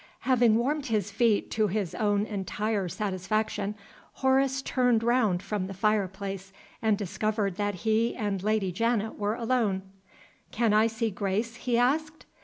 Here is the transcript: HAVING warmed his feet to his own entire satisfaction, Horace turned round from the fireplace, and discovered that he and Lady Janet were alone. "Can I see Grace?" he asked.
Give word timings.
HAVING 0.21 0.55
warmed 0.55 0.87
his 0.87 1.11
feet 1.11 1.51
to 1.51 1.67
his 1.67 1.93
own 1.93 2.25
entire 2.25 2.89
satisfaction, 2.89 3.75
Horace 4.13 4.63
turned 4.63 5.03
round 5.03 5.43
from 5.43 5.67
the 5.67 5.75
fireplace, 5.75 6.51
and 6.81 6.97
discovered 6.97 7.57
that 7.57 7.75
he 7.85 8.15
and 8.15 8.41
Lady 8.41 8.71
Janet 8.71 9.19
were 9.19 9.35
alone. 9.35 9.83
"Can 10.49 10.73
I 10.73 10.87
see 10.87 11.11
Grace?" 11.11 11.55
he 11.55 11.77
asked. 11.77 12.25